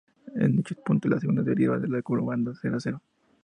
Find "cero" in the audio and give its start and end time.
2.79-3.03